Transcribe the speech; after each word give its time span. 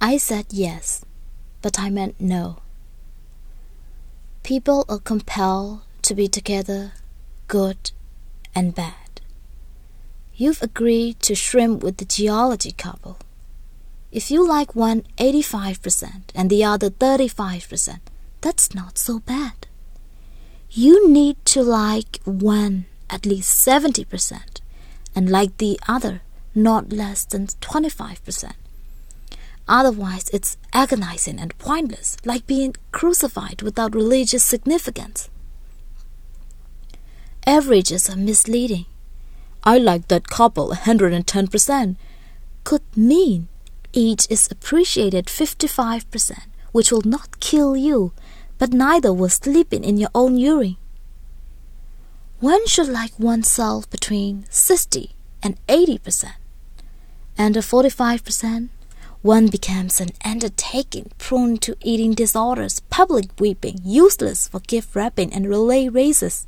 I 0.00 0.16
said 0.16 0.46
yes, 0.50 1.04
but 1.60 1.78
I 1.80 1.90
meant 1.90 2.20
no. 2.20 2.58
People 4.44 4.84
are 4.88 5.00
compelled 5.00 5.80
to 6.02 6.14
be 6.14 6.28
together, 6.28 6.92
good 7.48 7.90
and 8.54 8.74
bad. 8.74 9.20
You've 10.36 10.62
agreed 10.62 11.18
to 11.22 11.34
shrimp 11.34 11.82
with 11.82 11.96
the 11.96 12.04
geology 12.04 12.70
couple. 12.70 13.18
If 14.12 14.30
you 14.30 14.46
like 14.46 14.76
one 14.76 15.02
85% 15.18 16.30
and 16.32 16.48
the 16.48 16.62
other 16.62 16.90
35%, 16.90 17.98
that's 18.40 18.72
not 18.72 18.98
so 18.98 19.18
bad. 19.18 19.66
You 20.70 21.10
need 21.10 21.44
to 21.46 21.62
like 21.62 22.20
one 22.24 22.86
at 23.10 23.26
least 23.26 23.66
70% 23.66 24.60
and 25.16 25.28
like 25.28 25.56
the 25.56 25.78
other 25.88 26.22
not 26.54 26.92
less 26.92 27.24
than 27.24 27.48
25%. 27.48 28.52
Otherwise, 29.68 30.30
it's 30.32 30.56
agonizing 30.72 31.38
and 31.38 31.56
pointless, 31.58 32.16
like 32.24 32.46
being 32.46 32.74
crucified 32.90 33.60
without 33.60 33.94
religious 33.94 34.42
significance. 34.42 35.28
Averages 37.46 38.08
are 38.08 38.16
misleading. 38.16 38.86
I 39.64 39.78
like 39.78 40.08
that 40.08 40.28
couple 40.28 40.70
110% 40.70 41.96
could 42.64 42.82
mean 42.96 43.48
each 43.92 44.26
is 44.30 44.48
appreciated 44.50 45.26
55%, 45.26 46.38
which 46.72 46.90
will 46.90 47.02
not 47.04 47.40
kill 47.40 47.76
you, 47.76 48.12
but 48.58 48.72
neither 48.72 49.12
will 49.12 49.28
sleeping 49.28 49.84
in 49.84 49.96
your 49.96 50.10
own 50.14 50.36
urine. 50.36 50.76
One 52.40 52.66
should 52.66 52.88
like 52.88 53.18
oneself 53.18 53.90
between 53.90 54.46
60 54.50 55.12
and 55.42 55.58
80%, 55.66 56.32
and 57.36 57.56
at 57.56 57.64
45%, 57.64 58.68
one 59.28 59.48
becomes 59.48 60.00
an 60.00 60.08
undertaking 60.24 61.10
prone 61.18 61.58
to 61.58 61.76
eating 61.82 62.14
disorders, 62.14 62.80
public 62.88 63.26
weeping, 63.38 63.78
useless 63.84 64.48
for 64.48 64.58
gift 64.60 64.96
wrapping 64.96 65.30
and 65.34 65.46
relay 65.46 65.86
races. 65.86 66.46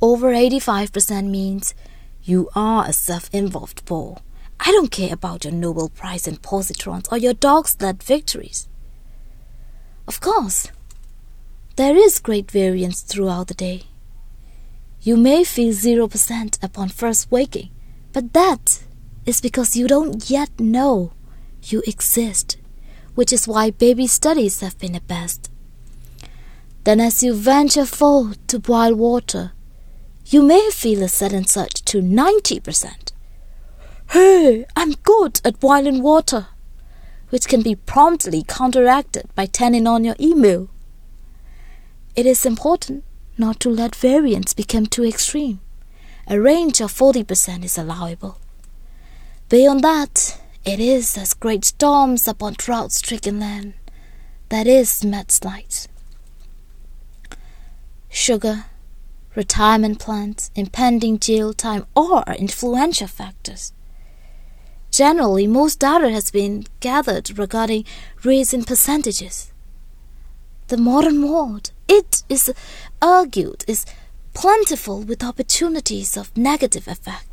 Over 0.00 0.30
85% 0.32 1.28
means 1.28 1.74
you 2.22 2.50
are 2.54 2.86
a 2.86 2.92
self 2.92 3.28
involved 3.34 3.84
bore. 3.84 4.18
I 4.60 4.70
don't 4.70 4.92
care 4.92 5.12
about 5.12 5.42
your 5.42 5.52
Nobel 5.52 5.88
Prize 5.88 6.28
in 6.28 6.36
positrons 6.36 7.10
or 7.10 7.18
your 7.18 7.34
dog 7.34 7.66
sled 7.66 8.00
victories. 8.00 8.68
Of 10.06 10.20
course, 10.20 10.70
there 11.74 11.96
is 11.96 12.20
great 12.20 12.48
variance 12.48 13.00
throughout 13.00 13.48
the 13.48 13.54
day. 13.54 13.86
You 15.00 15.16
may 15.16 15.42
feel 15.42 15.72
0% 15.72 16.62
upon 16.62 16.90
first 16.90 17.28
waking, 17.28 17.70
but 18.12 18.32
that 18.34 18.84
is 19.26 19.40
because 19.40 19.76
you 19.76 19.86
don't 19.86 20.30
yet 20.30 20.50
know 20.58 21.12
you 21.62 21.82
exist, 21.86 22.56
which 23.14 23.32
is 23.32 23.48
why 23.48 23.70
baby 23.70 24.06
studies 24.06 24.60
have 24.60 24.78
been 24.78 24.92
the 24.92 25.00
best. 25.00 25.50
Then, 26.84 27.00
as 27.00 27.22
you 27.22 27.34
venture 27.34 27.84
forth 27.84 28.46
to 28.46 28.58
boil 28.58 28.94
water, 28.94 29.52
you 30.26 30.42
may 30.42 30.70
feel 30.70 31.02
a 31.02 31.08
sudden 31.08 31.44
surge 31.44 31.82
to 31.86 32.00
90%. 32.00 33.12
Hey, 34.10 34.64
I'm 34.74 34.92
good 35.02 35.40
at 35.44 35.60
boiling 35.60 36.02
water, 36.02 36.46
which 37.30 37.48
can 37.48 37.62
be 37.62 37.74
promptly 37.74 38.42
counteracted 38.42 39.28
by 39.34 39.46
turning 39.46 39.86
on 39.86 40.04
your 40.04 40.16
email. 40.18 40.70
It 42.16 42.24
is 42.24 42.46
important 42.46 43.04
not 43.36 43.60
to 43.60 43.70
let 43.70 43.94
variance 43.94 44.54
become 44.54 44.86
too 44.86 45.04
extreme. 45.04 45.60
A 46.26 46.40
range 46.40 46.80
of 46.80 46.92
40% 46.92 47.64
is 47.64 47.78
allowable. 47.78 48.38
Beyond 49.48 49.82
that, 49.82 50.38
it 50.66 50.78
is 50.78 51.16
as 51.16 51.32
great 51.32 51.64
storms 51.64 52.28
upon 52.28 52.56
drought 52.58 52.92
stricken 52.92 53.40
land. 53.40 53.72
That 54.50 54.66
is 54.66 55.00
mudslides. 55.02 55.88
Sugar, 58.10 58.66
retirement 59.34 60.00
plans, 60.00 60.50
impending 60.54 61.18
jail 61.18 61.54
time 61.54 61.86
are 61.96 62.36
influential 62.38 63.06
factors. 63.06 63.72
Generally, 64.90 65.46
most 65.46 65.78
data 65.78 66.10
has 66.10 66.30
been 66.30 66.66
gathered 66.80 67.38
regarding 67.38 67.86
raising 68.22 68.64
percentages. 68.64 69.50
The 70.66 70.76
modern 70.76 71.26
world, 71.26 71.70
it 71.88 72.22
is 72.28 72.52
argued, 73.00 73.64
is 73.66 73.86
plentiful 74.34 75.00
with 75.00 75.24
opportunities 75.24 76.18
of 76.18 76.36
negative 76.36 76.86
effect 76.86 77.27